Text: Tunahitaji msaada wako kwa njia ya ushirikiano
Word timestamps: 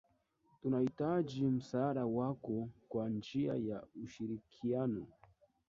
Tunahitaji 0.61 1.47
msaada 1.47 2.05
wako 2.05 2.69
kwa 2.89 3.09
njia 3.09 3.53
ya 3.55 3.83
ushirikiano 4.03 5.07